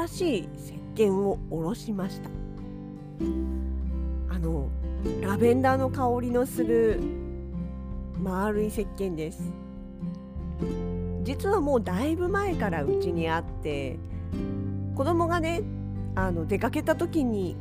[0.00, 2.30] 新しい石鹸をおろしました。
[4.34, 4.68] あの
[5.20, 7.00] ラベンダーの香りのする
[8.22, 9.52] 丸い石鹸です。
[11.22, 13.98] 実はもうだいぶ前からうちにあって
[14.94, 15.62] 子供がね
[16.14, 17.56] あの出かけた時に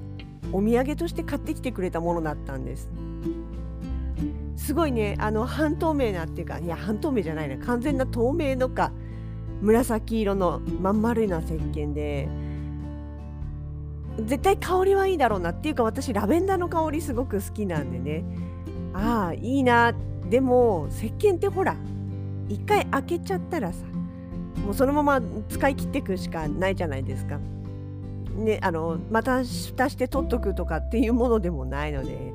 [0.53, 2.89] お土産として買ってきてくれたものだったんです。
[4.55, 8.91] すごいねあの半透明なっていうかいや半透明じゃないな完全な透明のか
[9.61, 12.29] 紫色のまん丸いな石鹸で
[14.25, 18.23] 絶対香りはいいだろうなっていうか私ラベンダーの香りすごく好きなんでね。
[18.93, 19.93] ああいいな。
[20.29, 21.75] でも石鹸ってほら
[22.47, 23.85] 一回開けちゃったらさ
[24.65, 27.39] もうそのまま使い切っていくしかないじゃないですか。
[28.35, 32.33] ね、あのまた蓋して取っとくとかっていうものでもないので。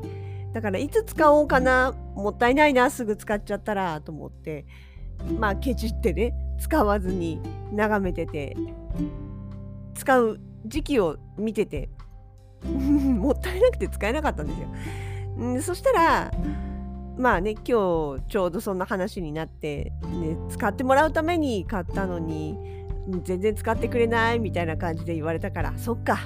[0.53, 4.65] だからいつ使おうかなもったいないなすぐ使っちゃったらと思って
[5.41, 6.33] まあケチってね。
[6.59, 7.41] 使わずに
[7.73, 8.57] 眺めてて
[9.95, 11.89] 使う時期を見てて
[12.65, 14.69] もったいなくて使えなかったんですよ。
[15.47, 16.31] んそしたら
[17.17, 22.57] まあね今日ちょうどそんな話になって、ね、使ってもらうために買ったのに
[23.23, 26.19] 全然使ってくれないみたいな感じで言われたからそっか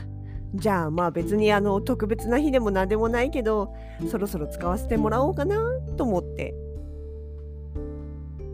[0.55, 3.75] じゃあまあ別にあの特別な日でも何でもないけど
[4.11, 5.57] そろそろ使わせてもらおうかな
[5.97, 6.55] と思って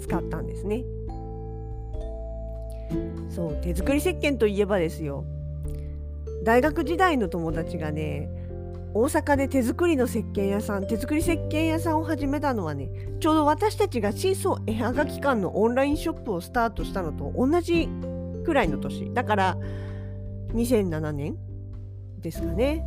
[0.00, 0.84] 使ったんですね。
[3.31, 5.25] そう手作り石鹸といえばですよ。
[6.45, 8.28] 大学時代の友達がね
[8.93, 17.89] 大阪で手作りの石鹸屋さん手作り石鹸屋さんを始めたのはねちょうど私たちがシーソ絵はがき館のオンラインショップをスタートしたのと同じ
[18.45, 19.12] くらいの年。
[19.12, 19.56] だから
[20.53, 21.37] 2007年
[22.21, 22.84] ですかね。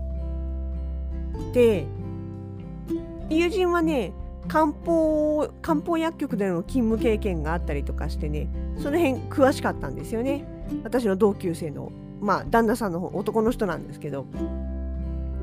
[1.54, 1.86] で
[3.30, 4.14] 友人はね
[4.48, 10.46] 漢方漢方薬局での勤務経験があったりとかしてねその辺詳しかったんですよね。
[10.84, 14.26] 私の同級生のまあ旦那さんの男の人なんですけど。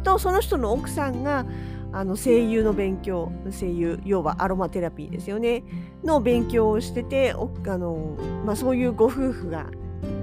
[0.04, 1.46] とその人の奥さんが
[1.92, 5.64] あの声優の勉強声優要はアロマテラピーですよね。
[6.04, 7.36] の勉強をしててあ
[7.78, 9.66] の、まあ、そういうご夫婦が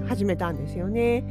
[0.08, 1.24] 始めたんですよね。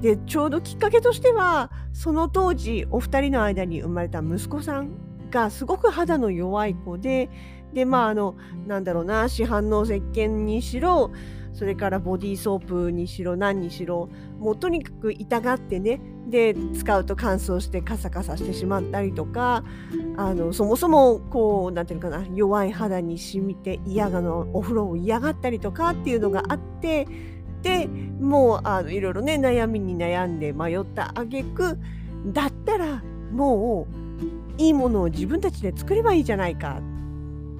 [0.00, 4.90] でちょうどきっかけとしてはその当時お二人の間に生まれた息子さん
[5.30, 7.28] がすごく肌の弱い子で
[7.72, 8.36] でまああの
[8.66, 11.10] なんだろうな市販の石鹸にしろ
[11.52, 14.08] それからボディーソープにしろ何にしろ
[14.38, 19.64] もうとにかく痛がってねで使うと乾燥してカサカサしてしまったりとか
[20.16, 27.06] あのそもそもこうなんていうのかな弱い肌に染みて嫌がのお風呂を嫌がったりとかっていうのがあって
[27.62, 31.78] でもうあのいろいろね悩みに悩んで迷った挙句
[32.26, 33.02] だったら
[33.32, 36.80] もういいものを自分たちで作ればいいじゃないか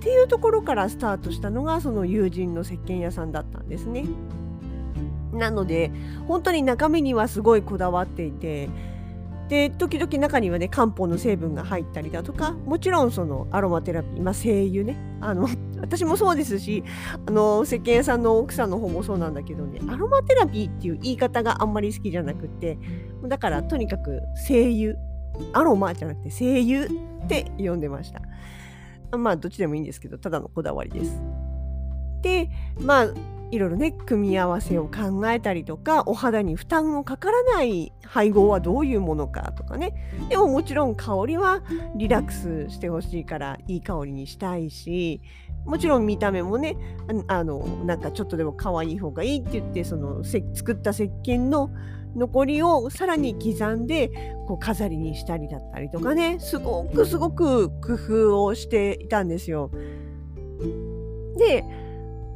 [0.01, 4.07] っていうところからスタートしたのがその友人の石鹸屋さんだったんですね。
[5.35, 5.93] なので
[6.27, 8.71] 本当に中身にはすごいこだわっていて
[9.49, 15.49] で時々中にはね漢方の成分が入ったりだとかもちろんそのアロマテラピー、まあ、精油ねあの
[15.81, 16.83] 私もそうですし
[17.27, 22.79] あの石鹸屋さんの奥さんの方もそうなんだけどねアロマテラピーっていう言い方があんまり好きじゃなくって
[23.27, 24.95] だからとにかく精油
[25.53, 28.23] アロマじゃなくて精油って呼んでました
[29.17, 31.23] まあどっちでもいいんですけどただのこだわりです。
[32.23, 32.51] で
[32.81, 33.15] まあ
[33.51, 39.95] いろいろね組み合わせを考えたりとかお肌に負担のかからない配合はどういうものかとかね。
[40.29, 41.63] でももちろん香りは
[41.97, 45.21] リラックスしてほしいからいい香りにしたいし
[45.65, 46.77] もちろん見た目もね
[47.27, 51.71] あのなんかちょっとでも可愛い方がいいって言ってその作った石鹸の
[52.17, 54.09] 残りをさらに刻んで
[54.49, 59.71] こう飾りにしたりだったりとかねすごくすごく工夫をしていたんですよ。
[61.39, 61.65] で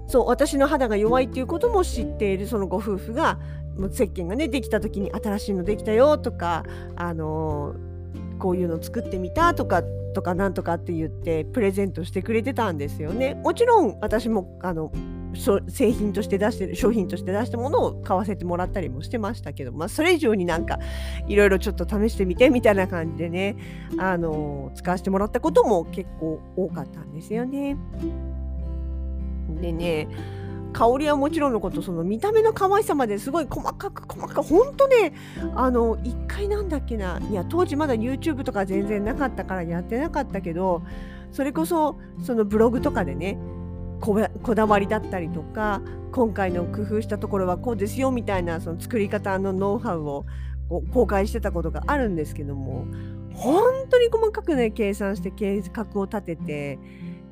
[0.07, 3.39] そう私の肌が弱いっていうことも知っているそのご夫婦が
[3.79, 6.65] もう石鹸がねできた時に新しいのできたよとか
[6.97, 9.83] あのー、こういうの作ってみたとか
[10.15, 13.35] とかなんとかって言ってプレゼントしてくれてたんですよね。
[13.35, 14.93] もちろん私もあの
[15.37, 20.79] 製品として出してる商品として出したものを買わせてもらったりもしてましたけど、まあ、それ以上になんか
[21.27, 23.57] いろいろちょっと試してみてみたいな感じでね
[23.99, 27.77] あの使わせてもらったことも結構多かったんですよね。
[29.61, 30.09] でね
[30.75, 35.15] 香りはもちろんのことその見た目の可愛さまですごい細かく細かくほんとね
[35.55, 40.83] あの一回なんだっけないや当時まだ YouTube とか全然なかったからやってなかったけど
[41.31, 43.39] それこそそのブログとかでね
[44.05, 45.81] こだわりだったりとか
[46.13, 50.25] 今回の工夫したところはこうですよみたいなその作り方のノウハウを
[50.93, 52.87] 公開してたことがあるんですけども
[53.33, 56.79] 本当に細かくね計算して計画を立てて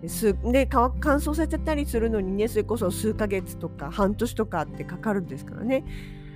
[0.02, 5.84] で乾燥させたりするのにねそれこそ数ヶ月とか半年とかってかかるんですからね。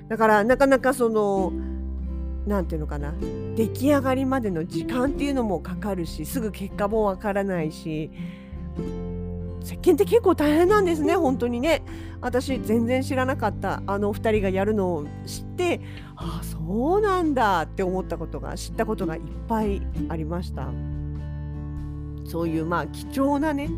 [0.09, 1.53] だからなかなかその
[2.47, 3.13] 何て言うのかな
[3.57, 8.13] 出来上がりまでの時間っていうのもかかるしすぐ結果もわからないし
[9.67, 11.83] 石鹸って結構大変なんですね本当にね
[12.21, 15.81] 私全然知らなかったあの2人がやるのを知って
[16.15, 20.71] ああそうなんだって思ったことが知ったことがいっぱいありました。
[22.25, 23.71] そういうまあ貴重なね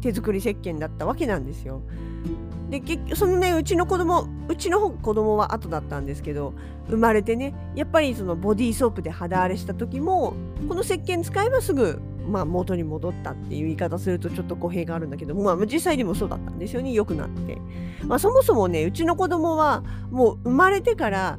[0.00, 1.82] 手作り石鹸だったわけなんですよ。
[2.70, 6.54] で結局そのねうちの子供うちの子供は後だったんですけど
[6.88, 10.34] 生まれてねやっぱりそのボディーソープで肌荒れした時も
[10.68, 16.92] この石鹸使えばすぐ、まあ、元に戻ったっていう言い方するとちょっと語弊があるんだけど、まあ、実際にもそうだったんですよね。
[16.92, 17.58] 良くなって、
[18.04, 21.38] まあ、そもそもねうちの子供はもう生まれてから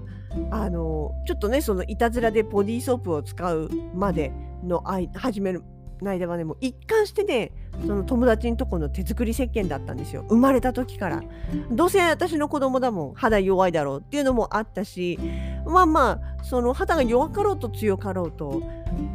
[0.51, 4.31] あのちょっとねそのいたずらでボディーソープを使うまで
[4.63, 4.83] の
[5.15, 5.63] 始める
[6.01, 7.51] の間はねもう一貫してね
[7.85, 11.23] その友達のとこの手作り石鹸だったんですよ生まれた時から
[11.71, 15.19] どうせ私の子供だもん肌弱いだろうっていうのもあったし
[15.65, 18.63] まあまあその肌が弱かろうと強かろうと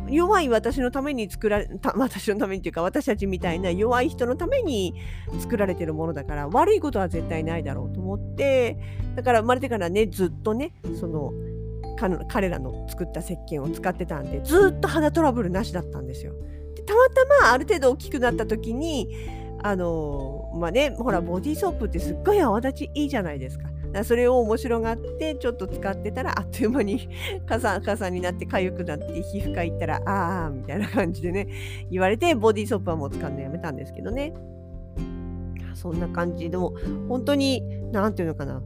[0.08, 4.94] 弱い私のために作られた私のためにっていうか私たちみたいな弱い人のために
[5.40, 8.79] 作られてるものだから悪いことは絶対ないだろうと思って
[9.17, 11.32] だから生まれてからねずっとねその
[12.29, 16.34] 彼らの作った石鹸を使ってたんでずっと肌トラブルなしだったんですよ。
[16.87, 19.08] たまたまある程度大きくなった時に
[19.62, 23.69] あのまあねほらボディーソープってすっごい泡立ちいいじゃないですか。
[24.05, 27.11] それを面白がってちょっと使ってたらあっという間に
[27.46, 31.46] かさかさになって痒くなって皮膚科行ったらああみたいな感じでね
[31.90, 34.32] 言われてボディーソープはもう使うのやめたんですけどね
[35.75, 36.75] そんな感じでも
[37.08, 37.62] 本当に
[37.93, 38.62] 何て言うのかな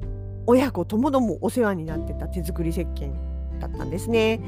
[0.47, 3.13] 親子ともどもお世話になってた手作り石鹸
[3.59, 4.41] だったんですね。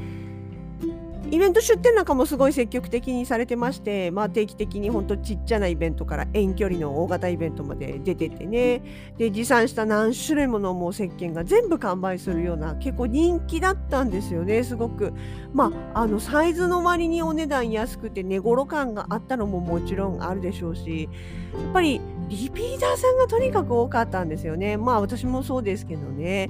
[1.31, 8.81] イベント出店なんかもすごい積極的にされてまして、まあ、定期的にほんとちっちゃなイベントから遠距離の大型イベントまで出ててね。
[9.17, 15.13] で持参した何種類ものもう石鹸が全部完売するような結構人気だったんですよねすごく。
[15.53, 21.09] まああのサイズの割にお値段安くて値頃感があったのももちろんあるでしょうし
[21.53, 24.77] やっぱりリピーターさんがとにかく多かったんですよね。
[24.77, 26.49] まあ私もそうですけどね。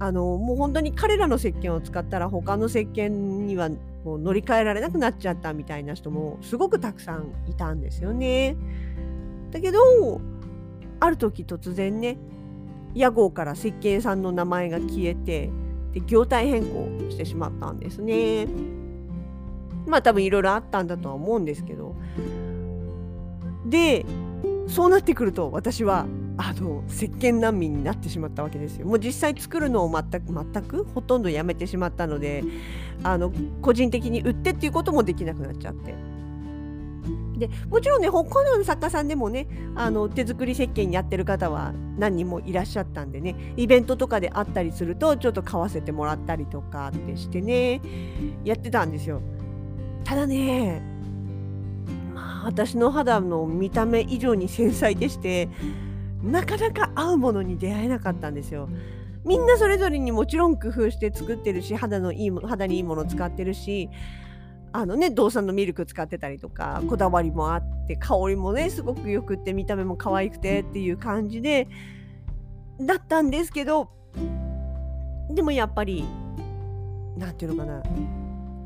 [0.00, 3.68] あのもう本当に彼らの石鹸を使ったら他の石鹸には
[4.04, 8.56] もう乗り換えられなくなっちゃったみたいな人もすごくたくさんいたんですよね。
[9.50, 10.20] だけど
[11.00, 12.18] ある時突然ね
[12.94, 15.50] 屋号から石鹸さんの名前が消えて
[15.92, 18.46] で業態変更してしまったんですね。
[19.86, 21.94] まあ多分いろいろあったんだとは思うんですけど
[23.66, 24.04] で
[24.68, 26.06] そうなってくると私は
[26.42, 28.86] あの石鹸難民になってしまったわけですよ。
[28.86, 32.42] もう実際作るのを全く全くほとんどやめてしまったので
[33.02, 35.94] あの個人的に売ってっていうこともできなくなっちゃって。
[37.36, 47.80] でもちろんね他の作家さんでもねあの手作り石鹸やってる方は何人もいらっしゃったんでねイベントとかであったりするとちょっと買わせてもらったりとかってしてね
[48.44, 49.22] やってたんですよ。
[50.04, 50.82] ただね
[52.14, 55.48] まあ私の肌の見た目以上に繊細でして
[56.22, 58.68] なかなか合うものに出会えなかったんですよ。
[59.24, 63.90] みんなそれぞれにもちろん工夫して作ってるし肌のいい肌にいいものを使ってるし
[64.72, 71.68] あのね動産のミルク使ってたりとかこだわりもあって香りもねすごくよくって見た目も可愛くてっていう感じで
[72.80, 73.90] だったんですけど
[75.30, 76.04] でもやっぱり
[77.16, 77.82] 何て言うのかな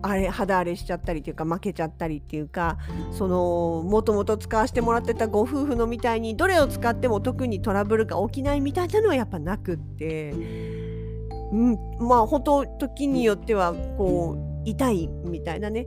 [0.06, 2.76] あれ肌荒れしちゃったりっていうか負けちゃったりっていうか
[3.10, 15.86] そのもともと使わせてもらってたご夫婦のみたいにどれを使っても特にトラブルが起きないみたいなのはやっぱなくって、うん、まあ本当時によってはこう痛いみたいなね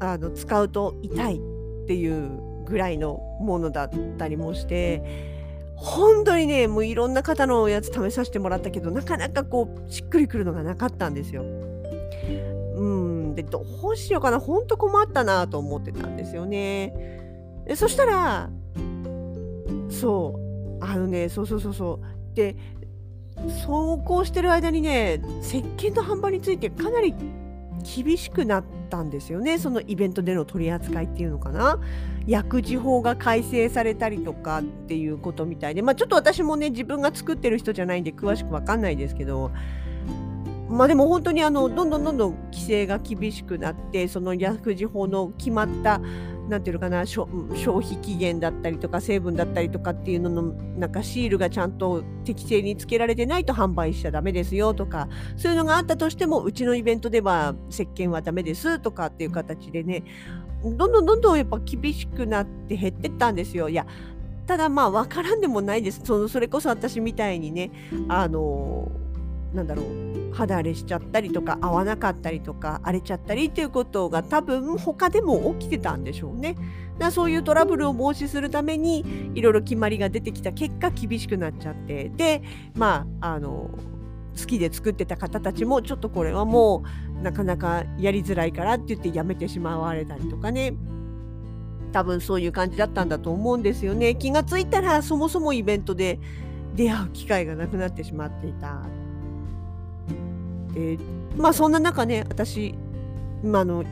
[0.00, 5.02] あの使うと痛いっていうぐらいのものだったりもして
[5.76, 11.42] 本当にねもういろんな方のやつ試させてもらったけどなかなかこうしっくりくるのがなかったんですよ。
[12.80, 16.92] うんでどうしようかな本当困ったなと思ってたんですよね。
[17.66, 18.50] でそしたら
[19.88, 20.34] そ
[20.80, 22.34] うあのねそうそうそうそう。
[22.34, 22.56] で
[23.64, 27.14] そうこうしてる間にね石鹸の販売についてかなり
[27.82, 29.58] 厳しくなったんですよね。
[29.58, 31.78] そのイベントでの取り扱いっていうのかな。
[32.26, 39.50] 薬事法が改正されたりとかっていうことみたいでまあちょっと私もね自分が作ってる人じゃないんで詳しく分かんないですけど
[40.70, 46.00] まあでも本当にあのどんどんどんどん規制が厳しくなってその薬事法の決まった
[46.48, 47.26] なんていうのかな消
[47.78, 60.04] 費期限だったりとか成分だったりとかっていうののなんかシールがちゃんと適正につけられてないと販売しちゃダメですよとかそういうのがあったとしてもうちのイベントでは石鹸はダメですとかっていう形でね
[60.62, 63.68] どんどんどんどんやっぱ厳しくなって減ってったんですよ。
[63.68, 63.86] いや
[64.46, 67.70] ただまあ分からんでもないですそのそれこそ私みたいにね
[68.08, 68.90] あの
[69.52, 76.56] なんだろう肌荒れしちゃったりとか合わなかったりとか荒れちゃったりっていうことが多分他でも起きてたんでしょうね。
[76.98, 82.10] だそういうトラブルを防止するためにいろいろ決まりが出てきた結果厳しくなっちゃって。
[82.10, 82.42] で
[82.74, 83.70] まああの
[84.38, 86.84] 好きで作ってた方たちもちょっとこれはも
[87.18, 90.74] うなかなかやりづらいからって言ってやめてしまわれたりとかね。
[91.92, 94.14] 多分そういう感じだったんだと思うんですよね。
[94.14, 96.20] 気がついたらそもそもイベントで
[96.76, 98.99] 出会う機会がなくなってしまっていた。
[100.74, 100.98] で
[101.36, 102.74] まあそんな中ね私
[103.42, 103.84] まあ、の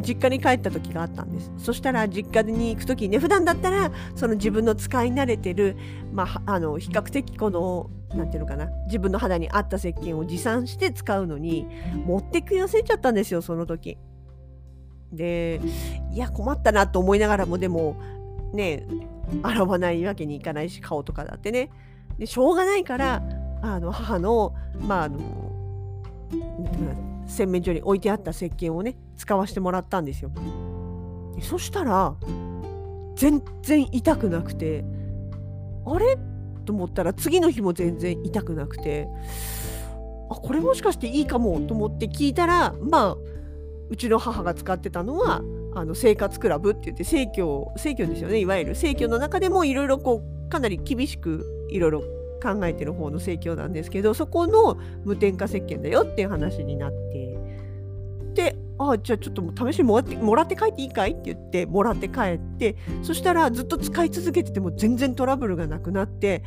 [0.00, 5.76] 実家に帰った時があったんですそしたら実家に行く時にね普段だったらその自分の使い慣れてる、
[6.12, 11.66] まあ、あの比較的この何ていうのかな自分の肌に合った石鹸を持参して使うのに
[12.04, 13.96] 持ってく痩せちゃったんですよその時。
[15.12, 15.60] で
[16.12, 17.96] いや困ったなと思いながらもでも
[18.52, 18.86] ね
[19.42, 21.70] 洗わないわけにいかないし顔とかだってね
[22.18, 23.22] でしょうがないから
[23.62, 25.45] あの母のまああの
[27.26, 30.30] 洗面所に置いてあった石鹸をね使わせてもらったんですよ。
[31.42, 32.14] そしたら
[33.16, 34.84] 全然痛くなくて
[35.84, 36.16] あれ？
[36.64, 39.06] と思ったら次の日も全然痛くなくて
[40.28, 43.16] あこれもしかしていいかもと思って聞いたらまあ
[43.88, 45.42] うちの母が使ってたのは
[45.74, 48.40] あの生活クラブって言って生協生協ですよね。
[48.40, 52.02] いわゆる生協の中でもいろいろこうかなり厳しくいろいろ
[52.42, 57.36] 考えてる方の生協なんですけどそこの無添加石鹸だよっていう話になって
[58.34, 66.42] でああじゃあちょっと試しにもらってもらって帰っていいかいって言ってもらって帰ってそしたらずっと使い続けてても全然トラブルがなくなって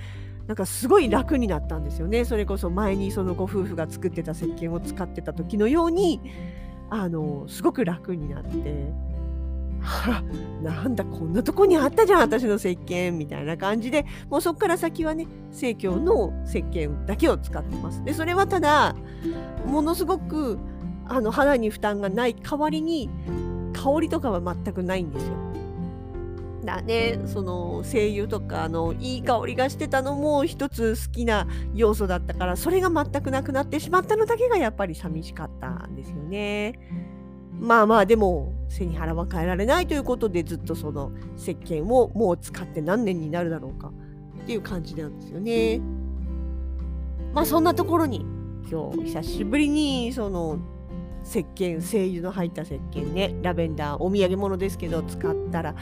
[0.48, 6.22] なんかすごい楽になったんですよねそれこそ前にそのご夫婦が作ってた石鹸を使ってた時のように
[6.90, 9.09] あのすごく楽になって。
[10.62, 18.96] なんだこんなとこにあったじゃん私の石鹸みたいな感じでもうそこから先はね生協の石鹸だけを使ってますでそれはただ
[19.66, 20.58] ものすごく
[21.06, 23.10] あの肌に負担がない代わりに
[23.74, 25.50] 香りとかは全くないんですよ
[26.66, 36.99] だねその精油とかのいい香りがしてたのも一つ好きな要素だったからそれが全くなくなってしまったのだけがやっぱり寂しかったんですよね。
[37.60, 43.92] まあまあでも背に腹は変えられないということでずっとその石鹸をもう使って何年になるだろうか
[44.44, 45.82] っていう感じなんですよね。
[47.34, 48.26] まあそんなところに
[48.72, 50.60] 今日久しぶりにその
[51.24, 55.76] 石鹸精油の入った石鹸ねラベンダーお土産物ですけど使ったらい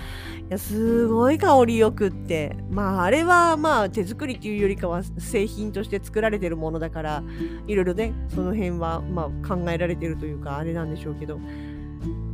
[0.50, 2.58] やすごい香りよくって。
[2.70, 7.24] まああれはまあ手作りっていうよりかは製品として作られてるものだから
[7.68, 11.40] いろいろねその辺はまあ考えられてるというかあれなんでしょうけど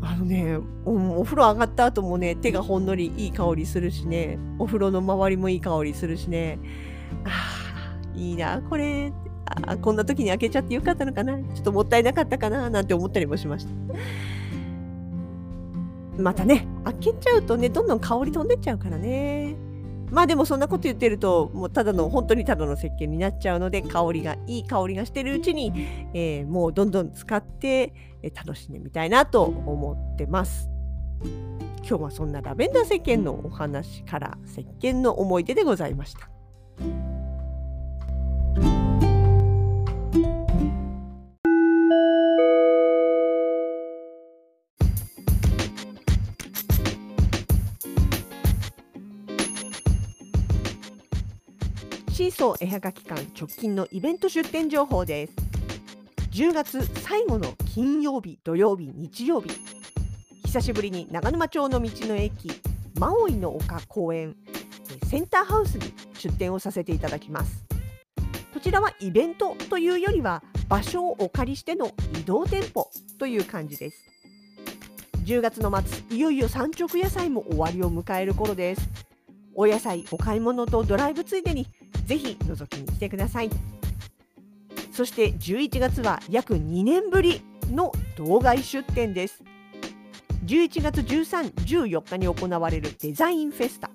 [0.06, 6.60] あのねおお風呂上がった後もね手がほんのりいい香りするしねお風呂の周りもいい香りするしね
[7.24, 9.14] あいいなこれ
[9.66, 13.72] あこんな時に開けちゃってよかったのかなちょっともったいなかったかななんて思ったりもしました。
[16.18, 19.56] またね、開けちゃうとね、どんどん香り飛んでっちゃうからね。
[20.14, 25.74] まあでもそんなこと言ってると、もうただの、本当にただの石鹸になっちゃうので、香りがいい香りがしてるうちに、
[26.14, 30.70] えー、もうどんどん使って、えー、楽しんでみたいなと思ってます。
[31.80, 36.30] 今日はそんなラベンダー石鹸のお話から石鹸の思い出でございました。
[52.24, 55.34] シーソー絵はがき館直近のイベント出店情報です。
[56.32, 59.50] 10月最後の金曜日土曜日日曜日。
[60.46, 62.50] 久しぶりに長沼町の道の駅
[62.98, 64.38] マオイの丘公園
[65.06, 67.66] センターハウスに出店をさせていただきます。
[68.54, 72.90] こちらはイベントというよりは場所をお借りしての移動店舗
[73.20, 73.98] という感じです。
[75.26, 78.90] 10月の末いよいよ産直野菜も終わりを迎える頃です。
[79.56, 81.68] お野菜お買い物とドライブついでに
[82.06, 83.50] ぜひ覗きに来てください。
[84.92, 87.42] そして11月は約2年ぶり
[87.72, 89.44] の道外出店です。
[90.46, 93.90] 11月13、14日に行われるデザインフェスタ。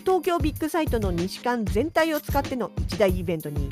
[0.00, 3.68] 東京ビッグサイトの西館全体を使っての一大イベントに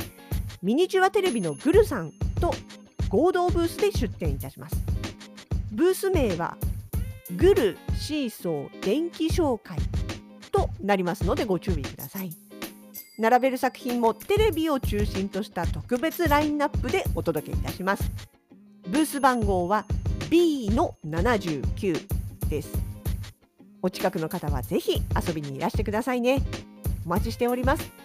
[0.62, 2.54] ミニチュアテレビのグルさんと
[3.08, 4.76] 合同ブースで出展いたします。
[5.72, 6.56] ブース名は
[7.36, 9.78] グルシーソー電気紹介
[10.50, 12.43] となりますのでご注意ください。
[13.18, 18.10] 並べる作品もテレビを中心とした特別ラインナップでお届けいたします。
[18.88, 19.86] ブース番号は
[20.30, 22.06] B の79
[22.48, 22.72] です。
[23.82, 26.42] お近くの方はぜひ遊びにいらしてくださいね。
[27.06, 28.03] お待ちしております。